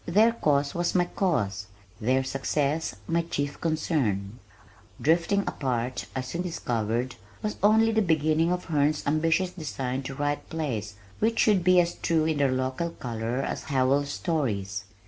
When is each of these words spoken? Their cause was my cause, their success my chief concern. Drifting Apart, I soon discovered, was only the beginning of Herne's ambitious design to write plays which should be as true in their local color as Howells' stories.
Their 0.07 0.31
cause 0.31 0.73
was 0.73 0.95
my 0.95 1.05
cause, 1.05 1.67
their 1.99 2.23
success 2.23 2.95
my 3.07 3.21
chief 3.21 3.61
concern. 3.61 4.39
Drifting 4.99 5.41
Apart, 5.41 6.07
I 6.15 6.21
soon 6.21 6.41
discovered, 6.41 7.17
was 7.43 7.57
only 7.61 7.91
the 7.91 8.01
beginning 8.01 8.51
of 8.51 8.65
Herne's 8.65 9.05
ambitious 9.05 9.51
design 9.51 10.01
to 10.05 10.15
write 10.15 10.49
plays 10.49 10.95
which 11.19 11.37
should 11.37 11.63
be 11.63 11.79
as 11.79 11.93
true 11.93 12.25
in 12.25 12.39
their 12.39 12.51
local 12.51 12.89
color 12.89 13.41
as 13.43 13.65
Howells' 13.65 14.09
stories. 14.09 14.85